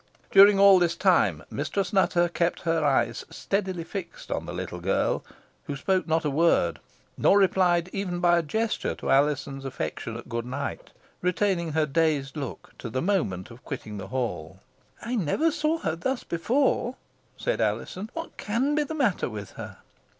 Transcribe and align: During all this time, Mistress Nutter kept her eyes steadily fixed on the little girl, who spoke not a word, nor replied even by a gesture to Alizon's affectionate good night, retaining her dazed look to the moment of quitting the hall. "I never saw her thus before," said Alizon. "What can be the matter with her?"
During 0.31 0.57
all 0.59 0.79
this 0.79 0.95
time, 0.95 1.43
Mistress 1.51 1.93
Nutter 1.93 2.27
kept 2.27 2.61
her 2.61 2.83
eyes 2.83 3.23
steadily 3.29 3.83
fixed 3.83 4.31
on 4.31 4.47
the 4.47 4.51
little 4.51 4.79
girl, 4.79 5.23
who 5.65 5.75
spoke 5.75 6.07
not 6.07 6.25
a 6.25 6.29
word, 6.31 6.79
nor 7.19 7.37
replied 7.37 7.87
even 7.93 8.19
by 8.19 8.39
a 8.39 8.41
gesture 8.41 8.95
to 8.95 9.11
Alizon's 9.11 9.63
affectionate 9.63 10.27
good 10.27 10.47
night, 10.47 10.89
retaining 11.21 11.73
her 11.73 11.85
dazed 11.85 12.35
look 12.35 12.71
to 12.79 12.89
the 12.89 12.99
moment 12.99 13.51
of 13.51 13.63
quitting 13.63 13.99
the 13.99 14.07
hall. 14.07 14.59
"I 15.03 15.13
never 15.15 15.51
saw 15.51 15.77
her 15.77 15.95
thus 15.95 16.23
before," 16.23 16.95
said 17.37 17.61
Alizon. 17.61 18.09
"What 18.13 18.37
can 18.37 18.73
be 18.73 18.81
the 18.81 18.95
matter 18.95 19.29
with 19.29 19.51
her?" 19.51 19.77